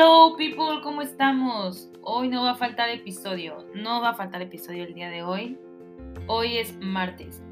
[0.00, 1.90] Hello people, ¿cómo estamos?
[2.02, 5.58] Hoy no va a faltar episodio, no va a faltar episodio el día de hoy.
[6.28, 7.42] Hoy es martes.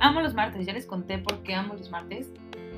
[0.00, 2.32] amo los martes, ya les conté por qué amo los martes.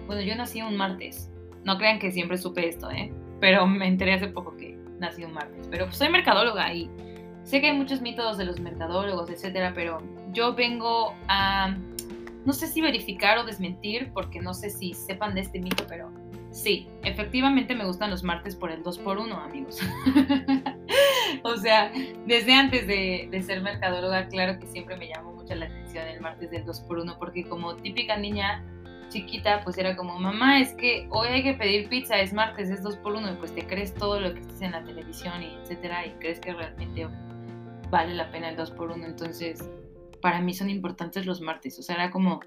[0.06, 1.30] Bueno, yo nací un martes.
[1.64, 3.10] No crean que siempre supe esto, ¿eh?
[3.40, 5.66] Pero me enteré hace poco que nací un martes.
[5.70, 6.90] Pero pues, soy mercadóloga y
[7.44, 11.74] sé que hay muchos mitos de los mercadólogos, etcétera, pero yo vengo a
[12.44, 16.10] no sé si verificar o desmentir, porque no sé si sepan de este mito, pero
[16.50, 19.78] Sí, efectivamente me gustan los martes por el 2x1, amigos.
[21.42, 21.92] o sea,
[22.26, 26.50] desde antes de, ser mercadóloga, claro que siempre me llamó mucho la atención el martes
[26.50, 28.64] del 2x1, porque como típica niña
[29.10, 32.82] chiquita, pues era como, mamá, es que hoy hay que pedir pizza, es martes, es
[32.82, 36.10] 2x1, y pues te crees todo lo que estés en la televisión y etcétera, y
[36.18, 37.08] crees que realmente
[37.90, 39.04] vale la pena el 2x1.
[39.04, 39.70] Entonces,
[40.20, 41.78] para mí son importantes los martes.
[41.78, 42.40] O sea, era como,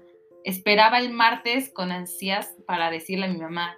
[0.44, 3.76] esperaba el martes con ansias para decirle a mi mamá,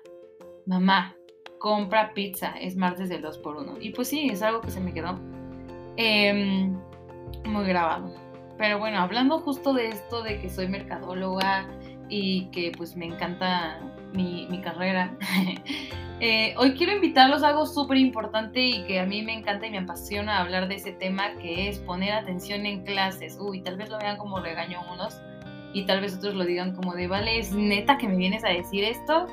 [0.67, 1.17] mamá,
[1.59, 4.81] compra pizza, es martes del 2 por 1 Y pues sí, es algo que se
[4.81, 5.19] me quedó
[5.97, 6.79] em,
[7.47, 8.15] muy grabado.
[8.59, 11.67] Pero bueno, hablando justo de esto, de que soy mercadóloga
[12.09, 13.81] y que pues me encanta
[14.15, 15.17] mi, carrera,
[16.21, 19.71] eh, hoy quiero invitarlos a algo súper importante y que a mí me encanta y
[19.71, 23.37] me apasiona hablar de ese tema, que es poner atención en clases.
[23.41, 25.21] Uy, tal vez lo vean como regaño unos
[25.73, 28.49] y tal vez otros lo digan como de, vale, es neta que me vienes a
[28.49, 29.27] decir esto.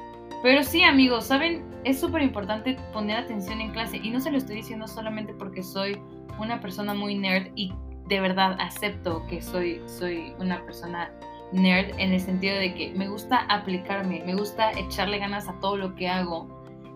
[0.44, 1.64] Pero sí, amigos, ¿saben?
[1.84, 5.62] Es súper importante poner atención en clase y no se lo estoy diciendo solamente porque
[5.62, 6.02] soy
[6.40, 7.72] una persona muy nerd y
[8.08, 11.12] de verdad acepto que soy, soy una persona
[11.52, 15.78] nerd en el sentido de que me gusta aplicarme, me gusta echarle ganas a todo
[15.78, 16.48] lo que hago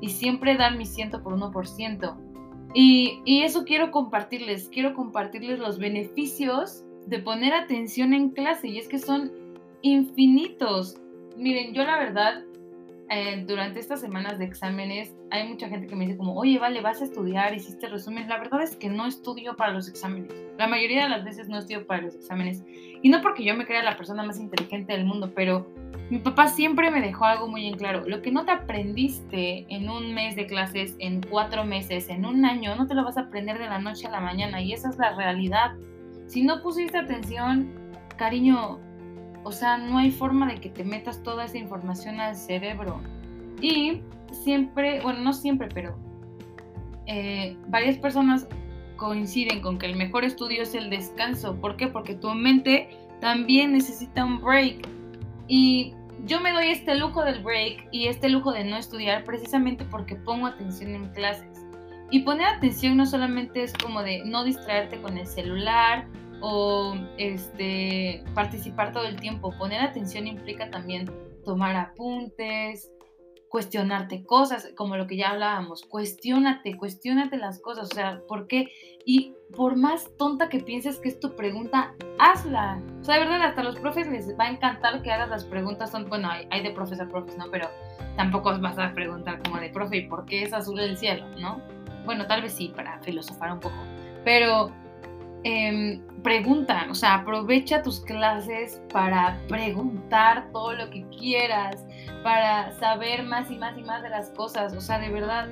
[0.02, 2.18] y siempre dar mi ciento por uno por ciento.
[2.74, 8.80] Y, y eso quiero compartirles, quiero compartirles los beneficios de poner atención en clase y
[8.80, 9.32] es que son
[9.82, 10.98] infinitos.
[11.38, 12.44] Miren, yo la verdad
[13.10, 16.82] eh, durante estas semanas de exámenes hay mucha gente que me dice como, oye, vale,
[16.82, 18.28] vas a estudiar, hiciste resumen.
[18.28, 20.34] La verdad es que no estudio para los exámenes.
[20.58, 22.64] La mayoría de las veces no estudio para los exámenes.
[23.04, 25.68] Y no porque yo me crea la persona más inteligente del mundo, pero
[26.10, 28.04] mi papá siempre me dejó algo muy en claro.
[28.08, 32.44] Lo que no te aprendiste en un mes de clases, en cuatro meses, en un
[32.44, 34.62] año, no te lo vas a aprender de la noche a la mañana.
[34.62, 35.76] Y esa es la realidad.
[36.28, 37.72] Si no pusiste atención,
[38.18, 38.80] cariño,
[39.46, 43.00] o sea, no hay forma de que te metas toda esa información al cerebro.
[43.62, 44.02] Y
[44.32, 45.96] siempre, bueno, no siempre, pero
[47.06, 48.48] eh, varias personas
[48.96, 51.56] coinciden con que el mejor estudio es el descanso.
[51.62, 51.88] ¿Por qué?
[51.88, 52.90] Porque tu mente
[53.22, 54.88] también necesita un break.
[55.48, 55.94] Y
[56.26, 60.16] yo me doy este lujo del break y este lujo de no estudiar precisamente porque
[60.16, 61.64] pongo atención en clases.
[62.10, 66.08] Y poner atención no solamente es como de no distraerte con el celular
[66.42, 69.54] o este, participar todo el tiempo.
[69.58, 71.12] Poner atención implica también
[71.44, 72.92] tomar apuntes,
[73.56, 78.68] cuestionarte cosas, como lo que ya hablábamos, cuestionate, cuestionate las cosas, o sea, ¿por qué?
[79.06, 82.82] Y por más tonta que pienses que es tu pregunta, hazla.
[83.00, 85.46] O sea, de verdad, hasta a los profes les va a encantar que hagas las
[85.46, 87.46] preguntas, son, bueno, hay, hay de profes a profes, ¿no?
[87.50, 87.70] Pero
[88.18, 91.26] tampoco vas a preguntar como de, profe, ¿y por qué es azul el cielo?
[91.40, 91.62] ¿No?
[92.04, 93.78] Bueno, tal vez sí, para filosofar un poco,
[94.26, 94.70] pero
[95.46, 101.86] eh, pregunta, o sea, aprovecha tus clases para preguntar todo lo que quieras,
[102.24, 105.48] para saber más y más y más de las cosas, o sea, de verdad,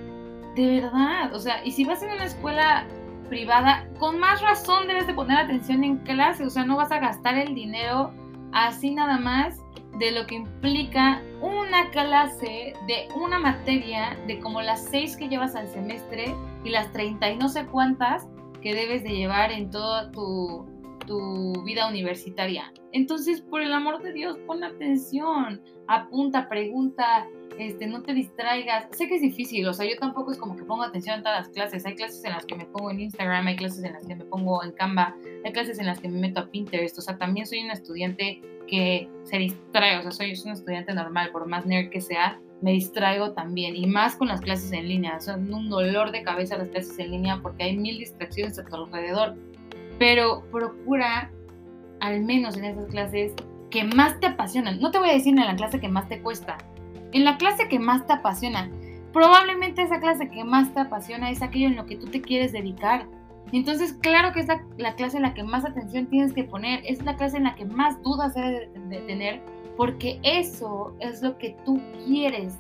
[0.56, 2.88] de verdad, o sea, y si vas en una escuela
[3.30, 6.98] privada, con más razón debes de poner atención en clase, o sea, no vas a
[7.00, 8.12] gastar el dinero
[8.52, 9.60] así nada más
[10.00, 15.56] de lo que implica una clase de una materia de como las seis que llevas
[15.56, 16.34] al semestre
[16.64, 18.28] y las treinta y no sé cuántas
[18.64, 20.66] que debes de llevar en toda tu,
[21.64, 22.74] vida universitaria.
[22.92, 27.28] Entonces, por el amor de Dios, pon atención, apunta, pregunta,
[27.58, 28.88] este, no te distraigas.
[28.92, 31.40] Sé que es difícil, o sea, yo tampoco es como que pongo atención a todas
[31.40, 31.86] las clases.
[31.86, 34.26] Hay clases en las que me pongo en Instagram, hay clases en las que me
[34.26, 36.98] pongo en Canva, hay clases en las que me meto a Pinterest.
[36.98, 40.94] O sea, también soy una estudiante que se distrae, o sea, soy, soy un estudiante
[40.94, 44.88] normal, por más nerd que sea, me distraigo también y más con las clases en
[44.88, 45.20] línea.
[45.20, 48.76] Son un dolor de cabeza las clases en línea porque hay mil distracciones a tu
[48.76, 49.36] alrededor.
[50.00, 51.32] Pero procura,
[52.00, 53.34] al menos en esas clases,
[53.70, 54.80] que más te apasionan.
[54.80, 56.58] No te voy a decir en la clase que más te cuesta.
[57.12, 58.70] En la clase que más te apasiona.
[59.12, 62.52] Probablemente esa clase que más te apasiona es aquello en lo que tú te quieres
[62.52, 63.08] dedicar.
[63.52, 67.04] Entonces, claro que es la, clase en la que más atención tienes que poner, es
[67.04, 69.42] la clase en la que más dudas debes de tener
[69.78, 72.58] porque eso es lo que tú quieres,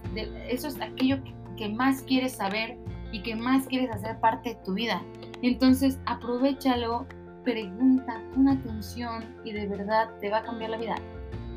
[0.49, 1.17] eso es aquello
[1.57, 2.77] que, más quieres saber
[3.11, 5.01] y que más quieres hacer parte de tu vida.
[5.41, 7.05] Entonces, aprovechalo,
[7.43, 10.95] pregunta, pon atención y de verdad te va a cambiar la vida.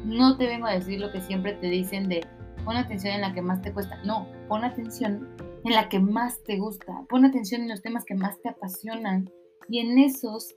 [0.04, 2.26] No te vengo a decir lo que siempre te dicen de
[2.64, 3.96] pon atención en la que más te cuesta.
[4.04, 5.28] No, pon atención
[5.64, 7.04] en la que más te gusta.
[7.08, 9.30] Pon atención en los temas que más te apasionan
[9.68, 10.54] y en esos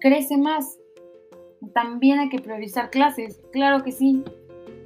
[0.00, 0.78] crece más.
[1.74, 4.22] También hay que priorizar clases, claro que sí.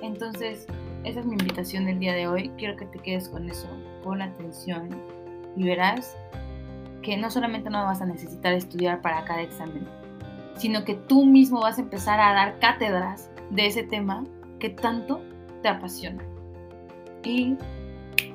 [0.01, 0.67] Entonces,
[1.05, 2.51] esa es mi invitación del día de hoy.
[2.57, 3.69] Quiero que te quedes con eso.
[4.05, 4.89] Pon atención
[5.57, 6.17] y verás
[7.09, 9.89] que no solamente no vas a necesitar estudiar para cada examen,
[10.59, 14.25] sino que tú mismo vas a empezar a dar cátedras de ese tema
[14.59, 15.23] que tanto
[15.63, 16.23] te apasiona.
[17.25, 17.57] Y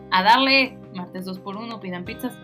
[0.10, 2.36] a darle martes 2 por 1 pidan pizzas.